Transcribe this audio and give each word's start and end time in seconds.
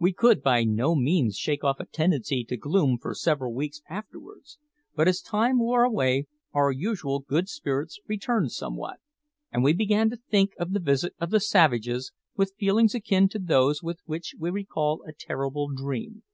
We 0.00 0.12
could 0.12 0.42
by 0.42 0.64
no 0.64 0.96
means 0.96 1.36
shake 1.36 1.62
off 1.62 1.78
a 1.78 1.86
tendency 1.86 2.42
to 2.46 2.56
gloom 2.56 2.98
for 3.00 3.14
several 3.14 3.54
weeks 3.54 3.80
afterwards; 3.88 4.58
but 4.96 5.06
as 5.06 5.20
time 5.20 5.60
wore 5.60 5.84
away, 5.84 6.26
our 6.52 6.72
usual 6.72 7.20
good 7.20 7.48
spirits 7.48 8.00
returned 8.08 8.50
somewhat, 8.50 8.98
and 9.52 9.62
we 9.62 9.72
began 9.72 10.10
to 10.10 10.16
think 10.16 10.50
of 10.58 10.72
the 10.72 10.80
visit 10.80 11.14
of 11.20 11.30
the 11.30 11.38
savages 11.38 12.10
with 12.34 12.56
feelings 12.58 12.92
akin 12.92 13.28
to 13.28 13.38
those 13.38 13.84
with 13.84 14.00
which 14.04 14.34
we 14.36 14.50
recall 14.50 15.04
a 15.06 15.12
terrible 15.12 15.68
dream. 15.68 16.24